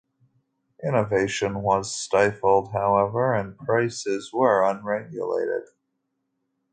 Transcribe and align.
Innovation 0.83 1.61
was 1.61 1.95
stifled, 1.95 2.71
however, 2.71 3.35
and 3.35 3.55
prices 3.55 4.33
were 4.33 4.63
unregulated. 4.67 5.65